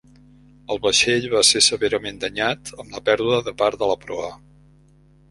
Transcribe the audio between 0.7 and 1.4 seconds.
El vaixell